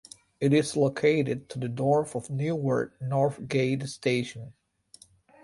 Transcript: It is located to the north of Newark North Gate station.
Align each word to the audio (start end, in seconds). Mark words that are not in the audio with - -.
It 0.39 0.51
is 0.51 0.75
located 0.75 1.47
to 1.49 1.59
the 1.59 1.67
north 1.67 2.15
of 2.15 2.27
Newark 2.31 2.99
North 2.99 3.47
Gate 3.47 3.83
station. 3.87 4.53